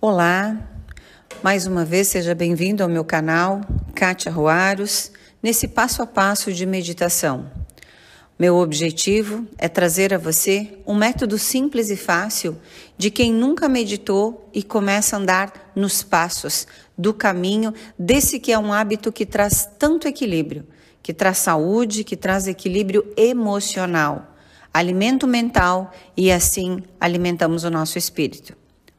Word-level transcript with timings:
Olá, 0.00 0.56
mais 1.42 1.66
uma 1.66 1.84
vez 1.84 2.06
seja 2.06 2.32
bem-vindo 2.32 2.84
ao 2.84 2.88
meu 2.88 3.04
canal, 3.04 3.62
Kátia 3.96 4.30
Ruaros, 4.30 5.10
nesse 5.42 5.66
passo 5.66 6.00
a 6.00 6.06
passo 6.06 6.52
de 6.52 6.64
meditação. 6.64 7.50
Meu 8.38 8.54
objetivo 8.58 9.44
é 9.58 9.66
trazer 9.66 10.14
a 10.14 10.18
você 10.18 10.78
um 10.86 10.94
método 10.94 11.36
simples 11.36 11.90
e 11.90 11.96
fácil 11.96 12.56
de 12.96 13.10
quem 13.10 13.32
nunca 13.32 13.68
meditou 13.68 14.48
e 14.54 14.62
começa 14.62 15.16
a 15.16 15.18
andar 15.18 15.72
nos 15.74 16.00
passos 16.04 16.68
do 16.96 17.12
caminho 17.12 17.74
desse 17.98 18.38
que 18.38 18.52
é 18.52 18.58
um 18.58 18.72
hábito 18.72 19.10
que 19.10 19.26
traz 19.26 19.68
tanto 19.80 20.06
equilíbrio, 20.06 20.64
que 21.02 21.12
traz 21.12 21.38
saúde, 21.38 22.04
que 22.04 22.16
traz 22.16 22.46
equilíbrio 22.46 23.04
emocional, 23.16 24.36
alimento 24.72 25.26
mental 25.26 25.90
e 26.16 26.30
assim 26.30 26.84
alimentamos 27.00 27.64
o 27.64 27.70
nosso 27.70 27.98
espírito. 27.98 28.56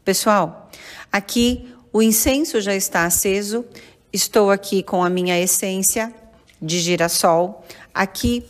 Pessoal, 0.10 0.72
aqui 1.12 1.72
o 1.94 2.02
incenso 2.02 2.60
já 2.60 2.74
está 2.74 3.06
aceso. 3.06 3.64
Estou 4.12 4.50
aqui 4.50 4.82
com 4.82 5.04
a 5.04 5.08
minha 5.08 5.40
essência 5.40 6.12
de 6.60 6.80
girassol, 6.80 7.64
aqui 7.94 8.44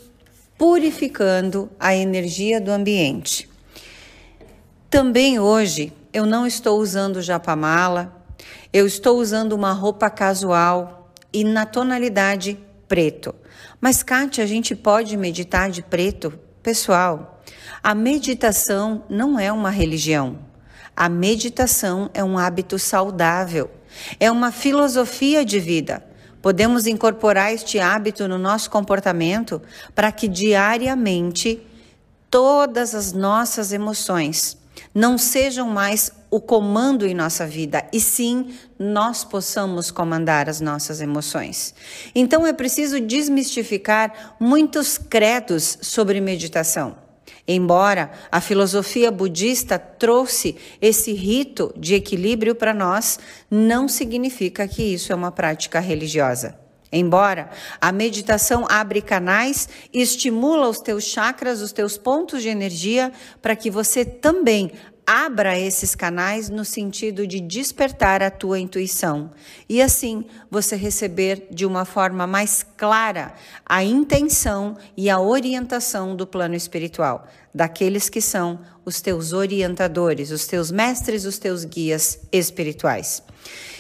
purificando 0.57 1.70
a 1.77 1.93
energia 1.93 2.61
do 2.61 2.71
ambiente. 2.71 3.49
Também 4.89 5.37
hoje 5.37 5.91
eu 6.13 6.25
não 6.25 6.48
estou 6.48 6.79
usando 6.79 7.21
japamala, 7.21 8.23
eu 8.71 8.87
estou 8.87 9.17
usando 9.17 9.51
uma 9.51 9.73
roupa 9.73 10.09
casual 10.09 11.12
e 11.34 11.43
na 11.43 11.65
tonalidade 11.65 12.57
preto. 12.87 13.35
Mas, 13.81 14.01
Kátia, 14.01 14.45
a 14.45 14.48
gente 14.48 14.77
pode 14.77 15.17
meditar 15.17 15.70
de 15.70 15.81
preto? 15.81 16.39
Pessoal, 16.63 17.43
a 17.84 17.93
meditação 17.93 19.03
não 19.09 19.37
é 19.37 19.51
uma 19.51 19.70
religião. 19.70 20.48
A 20.99 21.08
meditação 21.08 22.09
é 22.13 22.21
um 22.21 22.38
hábito 22.38 22.77
saudável, 22.77 23.71
é 24.20 24.30
uma 24.30 24.51
filosofia 24.51 25.46
de 25.46 25.57
vida. 25.57 26.04
Podemos 26.41 26.85
incorporar 26.87 27.54
este 27.54 27.79
hábito 27.79 28.27
no 28.27 28.37
nosso 28.37 28.70
comportamento 28.70 29.62
para 29.96 30.12
que 30.12 30.27
diariamente 30.27 31.65
todas 32.29 32.93
as 32.93 33.13
nossas 33.13 33.71
emoções 33.71 34.57
não 34.93 35.18
sejam 35.18 35.70
mais 35.70 36.12
o 36.29 36.41
comando 36.41 37.07
em 37.07 37.13
nossa 37.13 37.48
vida, 37.48 37.88
e 37.93 38.01
sim 38.01 38.54
nós 38.77 39.23
possamos 39.23 39.91
comandar 39.91 40.49
as 40.49 40.60
nossas 40.60 40.99
emoções. 40.99 41.73
Então 42.13 42.45
é 42.45 42.51
preciso 42.51 42.99
desmistificar 42.99 44.35
muitos 44.38 44.98
credos 44.98 45.77
sobre 45.82 46.20
meditação. 46.20 47.09
Embora 47.51 48.11
a 48.31 48.39
filosofia 48.39 49.09
budista 49.09 49.79
trouxe 49.79 50.55
esse 50.79 51.13
rito 51.13 51.73
de 51.75 51.95
equilíbrio 51.95 52.53
para 52.53 52.75
nós, 52.75 53.17
não 53.49 53.87
significa 53.87 54.67
que 54.67 54.83
isso 54.83 55.11
é 55.11 55.15
uma 55.15 55.31
prática 55.31 55.79
religiosa. 55.79 56.55
Embora 56.91 57.49
a 57.81 57.91
meditação 57.91 58.67
abre 58.70 59.01
canais 59.01 59.67
e 59.91 59.99
estimula 59.99 60.70
os 60.70 60.77
teus 60.77 61.05
chakras, 61.05 61.59
os 61.59 61.71
teus 61.71 61.97
pontos 61.97 62.43
de 62.43 62.49
energia, 62.49 63.11
para 63.41 63.55
que 63.55 63.71
você 63.71 64.05
também 64.05 64.72
abra 65.12 65.57
esses 65.57 65.96
canais 65.96 66.52
no 66.52 66.63
sentido 66.63 67.25
de 67.25 67.40
despertar 67.40 68.22
a 68.22 68.29
tua 68.29 68.59
intuição 68.59 69.31
e 69.68 69.81
assim 69.81 70.24
você 70.51 70.75
receber 70.75 71.47
de 71.50 71.66
uma 71.66 71.84
forma 71.84 72.28
mais 72.28 72.63
clara 72.78 73.34
a 73.66 73.84
intenção 73.84 74.78
e 74.96 75.09
a 75.09 75.19
orientação 75.19 76.16
do 76.16 76.28
plano 76.28 76.53
espiritual, 76.53 77.28
daqueles 77.51 78.07
que 78.07 78.22
são 78.22 78.59
os 78.85 79.01
teus 79.01 79.34
orientadores, 79.34 80.29
os 80.29 80.46
teus 80.46 80.69
mestres, 80.69 81.25
os 81.25 81.40
teus 81.40 81.66
guias 81.66 82.19
espirituais. 82.31 83.23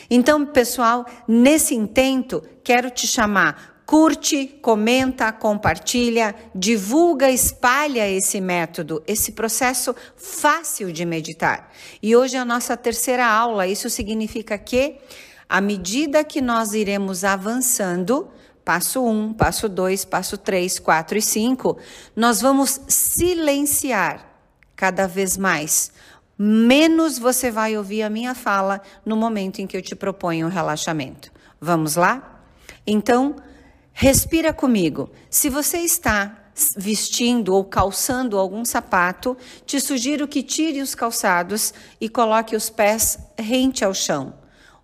Então, 0.09 0.43
pessoal, 0.43 1.05
nesse 1.27 1.75
intento, 1.75 2.41
quero 2.63 2.89
te 2.89 3.05
chamar 3.05 3.78
Curte, 3.89 4.45
comenta, 4.61 5.31
compartilha, 5.31 6.35
divulga, 6.53 7.31
espalha 7.31 8.07
esse 8.07 8.39
método, 8.39 9.01
esse 9.07 9.31
processo 9.31 9.95
fácil 10.15 10.93
de 10.93 11.03
meditar. 11.03 11.73
E 11.99 12.15
hoje 12.15 12.35
é 12.37 12.39
a 12.39 12.45
nossa 12.45 12.77
terceira 12.77 13.25
aula. 13.25 13.65
Isso 13.65 13.89
significa 13.89 14.59
que, 14.59 14.97
à 15.49 15.59
medida 15.59 16.23
que 16.23 16.39
nós 16.39 16.73
iremos 16.73 17.23
avançando, 17.23 18.29
passo 18.63 19.03
1, 19.03 19.09
um, 19.09 19.33
passo 19.33 19.67
2, 19.67 20.05
passo 20.05 20.37
3, 20.37 20.77
4 20.77 21.17
e 21.17 21.21
5, 21.23 21.79
nós 22.15 22.41
vamos 22.41 22.79
silenciar 22.87 24.23
cada 24.75 25.07
vez 25.07 25.35
mais. 25.35 25.91
Menos 26.37 27.17
você 27.17 27.49
vai 27.49 27.75
ouvir 27.75 28.03
a 28.03 28.09
minha 28.11 28.35
fala 28.35 28.83
no 29.03 29.17
momento 29.17 29.63
em 29.63 29.65
que 29.65 29.75
eu 29.75 29.81
te 29.81 29.95
proponho 29.95 30.45
o 30.45 30.51
relaxamento. 30.51 31.31
Vamos 31.59 31.95
lá? 31.95 32.45
Então, 32.85 33.35
Respira 33.93 34.53
comigo. 34.53 35.09
Se 35.29 35.49
você 35.49 35.79
está 35.79 36.39
vestindo 36.75 37.53
ou 37.53 37.63
calçando 37.63 38.37
algum 38.37 38.65
sapato, 38.65 39.37
te 39.65 39.79
sugiro 39.79 40.27
que 40.27 40.43
tire 40.43 40.81
os 40.81 40.93
calçados 40.93 41.73
e 41.99 42.09
coloque 42.09 42.55
os 42.55 42.69
pés 42.69 43.19
rente 43.37 43.83
ao 43.83 43.93
chão. 43.93 44.33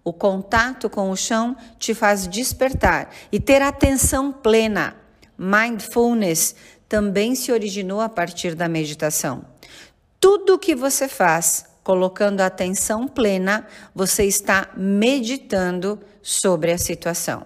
O 0.04 0.14
contato 0.14 0.90
com 0.90 1.10
o 1.10 1.16
chão 1.16 1.56
te 1.80 1.94
faz 1.94 2.28
despertar 2.28 3.10
e 3.32 3.40
ter 3.40 3.62
atenção 3.62 4.32
plena. 4.32 4.96
Mindfulness 5.38 6.56
também 6.88 7.36
se 7.36 7.52
originou 7.52 8.00
a 8.00 8.08
partir 8.08 8.56
da 8.56 8.70
meditação. 8.70 9.44
Tudo 10.20 10.54
o 10.54 10.60
que 10.60 10.76
você 10.76 11.08
faz 11.08 11.66
colocando 11.84 12.42
atenção 12.42 13.08
plena, 13.08 13.68
você 13.94 14.26
está 14.26 14.70
meditando 14.76 16.00
sobre 16.22 16.72
a 16.72 16.78
situação. 16.78 17.46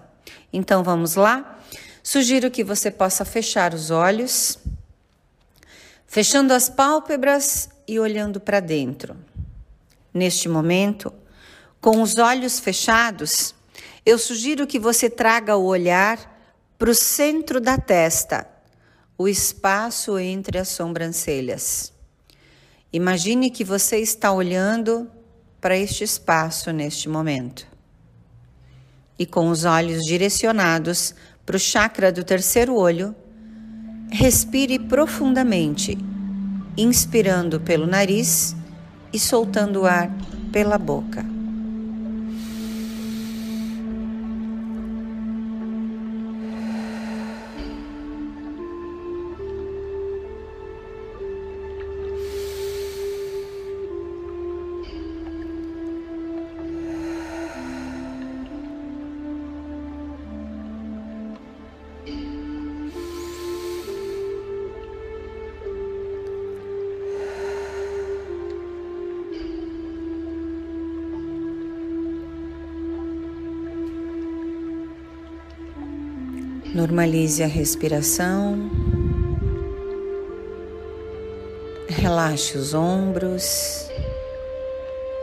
Então 0.52 0.82
vamos 0.82 1.14
lá? 1.14 1.58
Sugiro 2.02 2.50
que 2.50 2.64
você 2.64 2.90
possa 2.90 3.24
fechar 3.24 3.74
os 3.74 3.90
olhos, 3.90 4.58
fechando 6.06 6.52
as 6.52 6.68
pálpebras 6.68 7.68
e 7.86 8.00
olhando 8.00 8.40
para 8.40 8.60
dentro. 8.60 9.16
Neste 10.12 10.48
momento, 10.48 11.12
com 11.80 12.02
os 12.02 12.18
olhos 12.18 12.58
fechados, 12.58 13.54
eu 14.04 14.18
sugiro 14.18 14.66
que 14.66 14.78
você 14.78 15.08
traga 15.08 15.56
o 15.56 15.64
olhar 15.64 16.18
para 16.78 16.90
o 16.90 16.94
centro 16.94 17.60
da 17.60 17.76
testa, 17.76 18.48
o 19.16 19.28
espaço 19.28 20.18
entre 20.18 20.58
as 20.58 20.68
sobrancelhas. 20.68 21.92
Imagine 22.92 23.50
que 23.50 23.62
você 23.62 23.98
está 23.98 24.32
olhando 24.32 25.08
para 25.60 25.76
este 25.76 26.02
espaço 26.02 26.72
neste 26.72 27.08
momento. 27.08 27.69
E 29.20 29.26
com 29.26 29.50
os 29.50 29.66
olhos 29.66 30.04
direcionados 30.06 31.14
para 31.44 31.56
o 31.56 31.60
chakra 31.60 32.10
do 32.10 32.24
terceiro 32.24 32.74
olho, 32.74 33.14
respire 34.10 34.78
profundamente, 34.78 35.98
inspirando 36.74 37.60
pelo 37.60 37.86
nariz 37.86 38.56
e 39.12 39.18
soltando 39.18 39.82
o 39.82 39.86
ar 39.86 40.10
pela 40.50 40.78
boca. 40.78 41.24
Normalize 76.74 77.42
a 77.42 77.48
respiração. 77.48 78.70
Relaxe 81.88 82.56
os 82.56 82.74
ombros. 82.74 83.88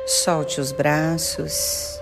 Solte 0.06 0.60
os 0.60 0.74
braços. 0.74 1.98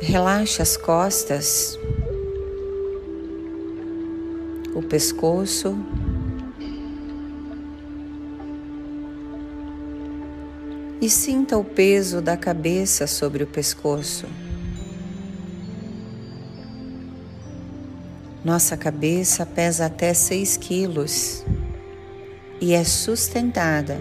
Relaxe 0.00 0.62
as 0.62 0.76
costas, 0.76 1.76
o 4.72 4.82
pescoço. 4.82 5.76
E 11.00 11.10
sinta 11.10 11.58
o 11.58 11.64
peso 11.64 12.22
da 12.22 12.36
cabeça 12.36 13.08
sobre 13.08 13.42
o 13.42 13.46
pescoço. 13.48 14.26
Nossa 18.46 18.76
cabeça 18.76 19.44
pesa 19.44 19.86
até 19.86 20.14
6 20.14 20.56
quilos 20.58 21.44
e 22.60 22.74
é 22.74 22.84
sustentada 22.84 24.00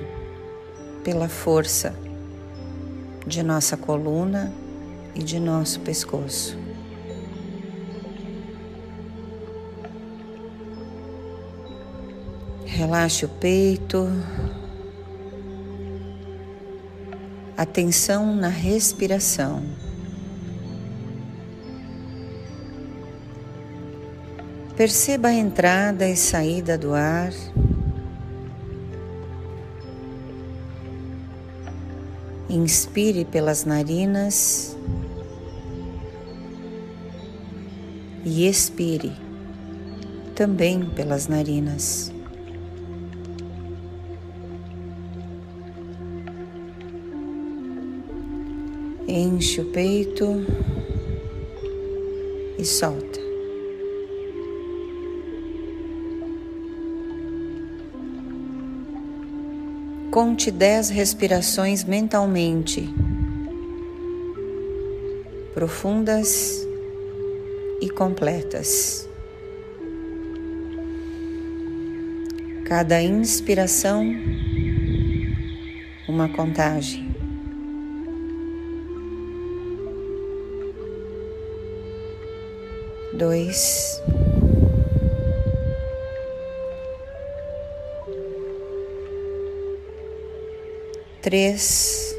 pela 1.03 1.27
força 1.27 1.95
de 3.25 3.41
nossa 3.41 3.75
coluna 3.75 4.53
e 5.15 5.23
de 5.23 5.39
nosso 5.39 5.79
pescoço. 5.79 6.55
Relaxe 12.67 13.25
o 13.25 13.29
peito. 13.29 14.07
Atenção 17.57 18.35
na 18.35 18.49
respiração. 18.49 19.63
Perceba 24.75 25.29
a 25.29 25.33
entrada 25.33 26.05
e 26.05 26.17
saída 26.17 26.77
do 26.77 26.93
ar. 26.93 27.31
Inspire 32.49 33.23
pelas 33.23 33.63
narinas 33.63 34.77
e 38.25 38.45
expire 38.47 39.13
também 40.35 40.89
pelas 40.89 41.27
narinas. 41.27 42.11
Enche 49.07 49.61
o 49.61 49.65
peito 49.71 50.45
e 52.57 52.65
solta. 52.65 53.24
Conte 60.15 60.49
dez 60.49 60.87
respirações 60.87 61.83
mentalmente, 61.83 62.89
profundas 65.53 66.65
e 67.81 67.89
completas. 67.89 69.09
Cada 72.63 73.01
inspiração, 73.01 74.05
uma 76.07 76.29
contagem. 76.29 77.13
Dois. 83.11 84.01
Três, 91.25 92.15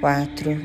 quatro, 0.00 0.56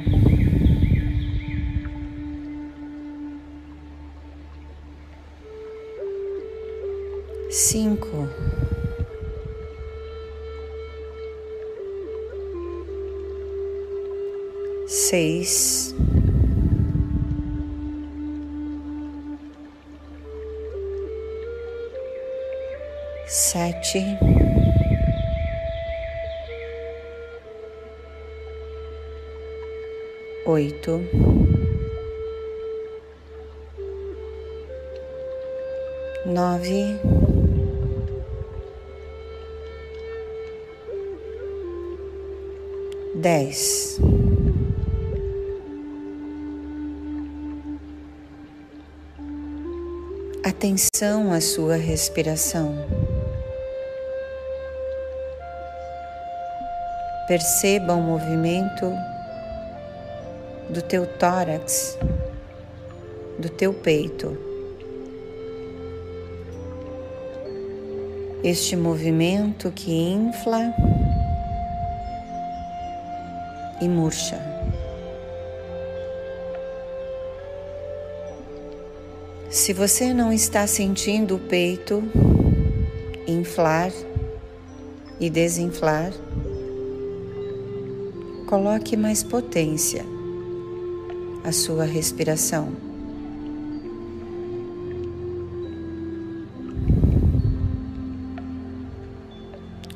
sete, 23.27 24.17
oito, 30.45 31.01
nove, 36.25 36.99
dez. 43.15 43.99
Atenção 50.45 51.31
à 51.31 51.41
sua 51.41 51.75
respiração. 51.75 53.02
Perceba 57.27 57.93
o 57.93 58.01
movimento 58.01 58.91
do 60.69 60.81
teu 60.81 61.05
tórax, 61.05 61.97
do 63.39 63.49
teu 63.49 63.73
peito. 63.73 64.37
Este 68.43 68.75
movimento 68.75 69.71
que 69.71 69.91
infla 69.91 70.73
e 73.79 73.87
murcha. 73.87 74.37
Se 79.49 79.71
você 79.71 80.13
não 80.13 80.33
está 80.33 80.67
sentindo 80.67 81.35
o 81.35 81.39
peito 81.39 82.03
inflar 83.27 83.91
e 85.19 85.29
desinflar, 85.29 86.11
coloque 88.53 88.95
mais 88.95 89.23
potência 89.23 90.05
à 91.44 91.51
sua 91.51 91.85
respiração. 91.85 92.71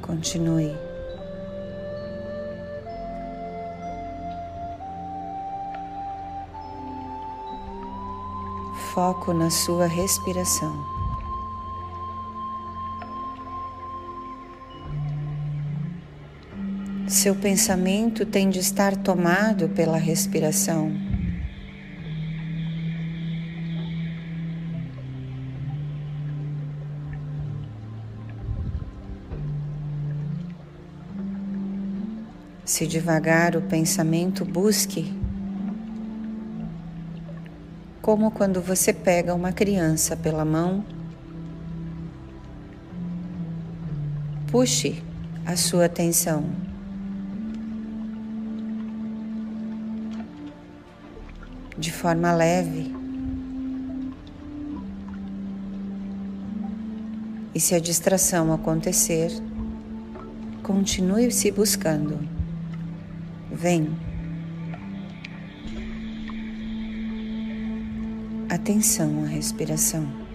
Continue. 0.01 0.75
Foco 8.91 9.33
na 9.33 9.51
sua 9.51 9.85
respiração. 9.85 10.96
Seu 17.27 17.35
pensamento 17.35 18.25
tem 18.25 18.49
de 18.49 18.59
estar 18.59 18.95
tomado 18.95 19.67
pela 19.67 19.97
respiração. 19.97 20.93
Se 32.63 32.87
devagar 32.87 33.57
o 33.57 33.61
pensamento 33.61 34.45
busque, 34.45 35.13
como 38.01 38.31
quando 38.31 38.61
você 38.61 38.93
pega 38.93 39.35
uma 39.35 39.51
criança 39.51 40.15
pela 40.15 40.45
mão, 40.45 40.81
puxe 44.49 45.03
a 45.45 45.57
sua 45.57 45.87
atenção. 45.87 46.76
De 51.77 51.91
forma 51.91 52.33
leve. 52.33 52.95
E 57.53 57.59
se 57.59 57.75
a 57.75 57.79
distração 57.79 58.53
acontecer, 58.53 59.31
continue 60.63 61.31
se 61.31 61.51
buscando. 61.51 62.19
Vem. 63.51 63.89
Atenção 68.49 69.23
à 69.23 69.27
respiração. 69.27 70.26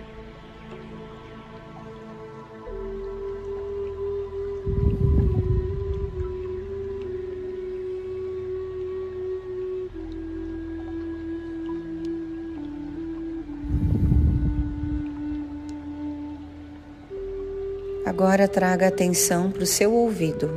Agora 18.23 18.47
traga 18.47 18.87
atenção 18.87 19.50
para 19.50 19.64
o 19.64 19.67
seu 19.67 19.93
ouvido. 19.93 20.49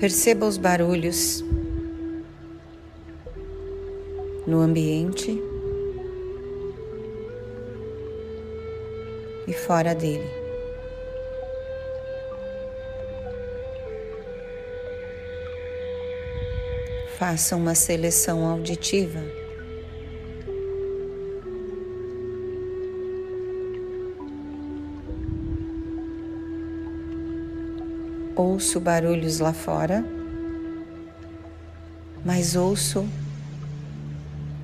Perceba 0.00 0.44
os 0.44 0.56
barulhos 0.56 1.44
no 4.44 4.58
ambiente 4.58 5.40
e 9.46 9.52
fora 9.52 9.94
dele. 9.94 10.28
Faça 17.16 17.54
uma 17.54 17.76
seleção 17.76 18.44
auditiva. 18.44 19.39
Ouço 28.36 28.80
barulhos 28.80 29.38
lá 29.38 29.52
fora, 29.52 30.04
mas 32.24 32.54
ouço 32.54 33.06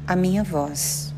a 0.07 0.15
minha 0.15 0.45
voz. 0.45 1.13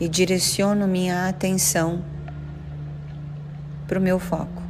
E 0.00 0.08
direciono 0.08 0.88
minha 0.88 1.28
atenção 1.28 2.04
para 3.86 3.98
o 3.98 4.02
meu 4.02 4.18
foco. 4.18 4.62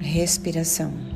Respiração. 0.00 1.09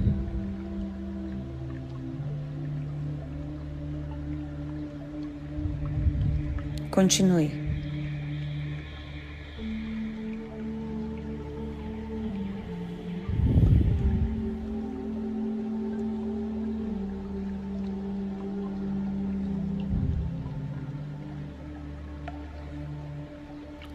Continue. 6.94 7.50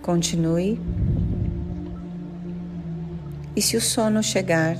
Continue. 0.01 0.77
E 3.55 3.61
se 3.61 3.77
o 3.77 3.81
sono 3.81 4.21
chegar, 4.21 4.75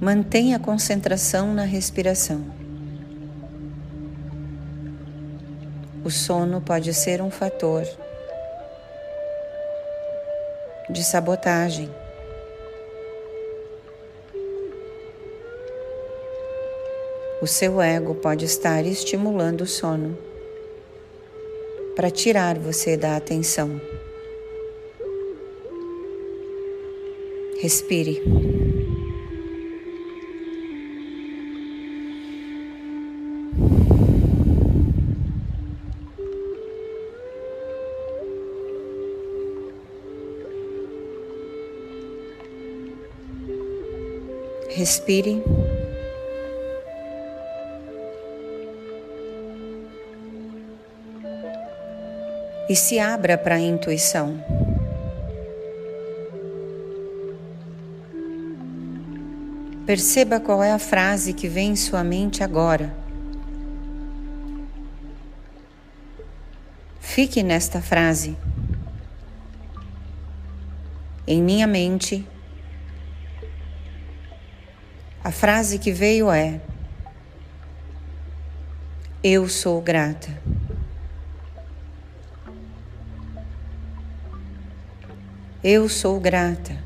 mantenha 0.00 0.56
a 0.56 0.58
concentração 0.58 1.52
na 1.52 1.64
respiração. 1.64 2.63
O 6.04 6.10
sono 6.10 6.60
pode 6.60 6.92
ser 6.92 7.22
um 7.22 7.30
fator 7.30 7.82
de 10.90 11.02
sabotagem. 11.02 11.90
O 17.40 17.46
seu 17.46 17.80
ego 17.80 18.14
pode 18.14 18.44
estar 18.44 18.84
estimulando 18.84 19.62
o 19.62 19.66
sono 19.66 20.18
para 21.96 22.10
tirar 22.10 22.58
você 22.58 22.98
da 22.98 23.16
atenção. 23.16 23.80
Respire. 27.60 28.83
Respire. 44.94 45.42
E 52.68 52.76
se 52.76 53.00
abra 53.00 53.36
para 53.36 53.56
a 53.56 53.60
intuição. 53.60 54.38
Perceba 59.84 60.38
qual 60.38 60.62
é 60.62 60.70
a 60.70 60.78
frase 60.78 61.32
que 61.32 61.48
vem 61.48 61.72
em 61.72 61.76
sua 61.76 62.04
mente 62.04 62.44
agora. 62.44 62.94
Fique 67.00 67.42
nesta 67.42 67.82
frase. 67.82 68.36
Em 71.26 71.42
minha 71.42 71.66
mente, 71.66 72.24
a 75.24 75.32
frase 75.32 75.78
que 75.78 75.90
veio 75.90 76.30
é: 76.30 76.60
Eu 79.22 79.48
sou 79.48 79.80
grata. 79.80 80.30
Eu 85.62 85.88
sou 85.88 86.20
grata. 86.20 86.76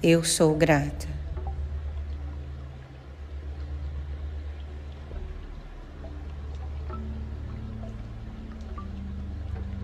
Eu 0.00 0.22
sou 0.22 0.54
grata. 0.54 1.08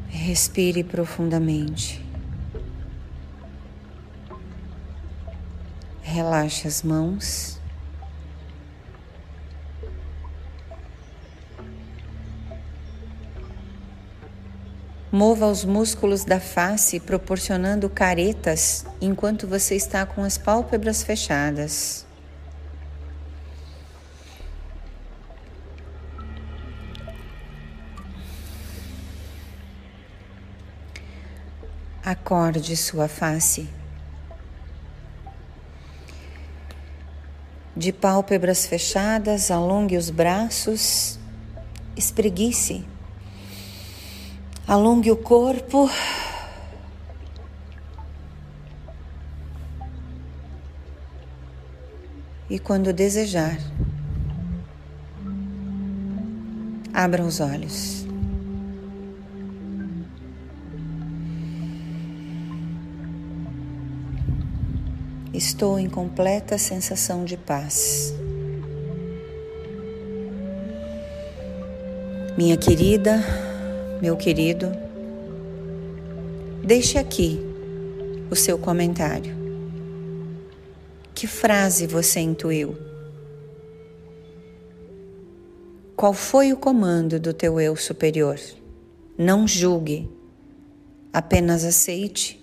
Respire 0.08 0.84
profundamente. 0.84 2.05
Relaxe 6.16 6.66
as 6.66 6.82
mãos. 6.82 7.60
Mova 15.12 15.46
os 15.46 15.62
músculos 15.62 16.24
da 16.24 16.40
face, 16.40 16.98
proporcionando 17.00 17.90
caretas 17.90 18.86
enquanto 18.98 19.46
você 19.46 19.74
está 19.76 20.06
com 20.06 20.24
as 20.24 20.38
pálpebras 20.38 21.02
fechadas. 21.02 22.06
Acorde 32.02 32.74
sua 32.74 33.06
face. 33.06 33.75
De 37.76 37.92
pálpebras 37.92 38.64
fechadas, 38.64 39.50
alongue 39.50 39.98
os 39.98 40.08
braços, 40.08 41.18
espreguice, 41.94 42.86
alongue 44.66 45.10
o 45.10 45.16
corpo. 45.16 45.90
E 52.48 52.58
quando 52.58 52.94
desejar, 52.94 53.58
abra 56.94 57.22
os 57.22 57.40
olhos. 57.40 58.05
Estou 65.36 65.78
em 65.78 65.86
completa 65.86 66.56
sensação 66.56 67.22
de 67.22 67.36
paz. 67.36 68.14
Minha 72.38 72.56
querida, 72.56 73.22
meu 74.00 74.16
querido, 74.16 74.72
deixe 76.64 76.96
aqui 76.96 77.38
o 78.30 78.34
seu 78.34 78.58
comentário. 78.58 79.36
Que 81.14 81.26
frase 81.26 81.86
você 81.86 82.20
intuiu? 82.20 82.74
Qual 85.94 86.14
foi 86.14 86.50
o 86.50 86.56
comando 86.56 87.20
do 87.20 87.34
teu 87.34 87.60
eu 87.60 87.76
superior? 87.76 88.40
Não 89.18 89.46
julgue, 89.46 90.10
apenas 91.12 91.62
aceite, 91.62 92.42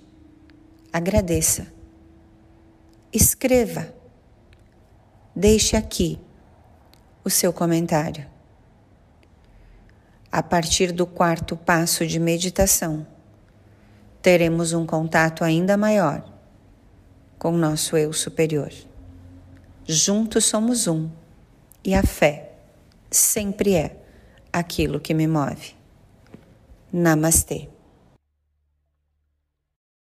agradeça. 0.92 1.74
Escreva. 3.14 3.94
Deixe 5.36 5.78
aqui 5.78 6.20
o 7.24 7.30
seu 7.30 7.54
comentário. 7.54 8.26
A 10.32 10.42
partir 10.42 10.92
do 10.92 11.06
quarto 11.06 11.56
passo 11.56 12.08
de 12.08 12.20
meditação, 12.20 13.06
teremos 14.20 14.74
um 14.74 14.84
contato 14.84 15.44
ainda 15.44 15.78
maior 15.78 16.28
com 17.38 17.52
nosso 17.52 17.96
eu 17.96 18.12
superior. 18.12 18.74
Juntos 19.86 20.46
somos 20.46 20.88
um 20.88 21.08
e 21.84 21.94
a 21.94 22.02
fé 22.02 22.54
sempre 23.12 23.76
é 23.76 23.96
aquilo 24.52 25.00
que 25.00 25.14
me 25.14 25.28
move. 25.28 25.76
Namastê. 26.92 27.73